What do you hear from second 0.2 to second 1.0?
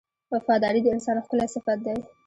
•وفاداري د